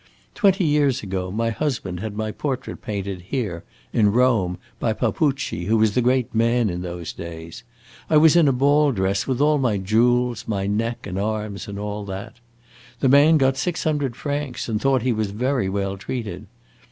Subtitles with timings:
[0.33, 3.63] Twenty years ago my husband had my portrait painted, here
[3.93, 7.61] in Rome, by Papucci, who was the great man in those days.
[8.09, 11.77] I was in a ball dress, with all my jewels, my neck and arms, and
[11.77, 12.37] all that.
[12.99, 16.47] The man got six hundred francs, and thought he was very well treated.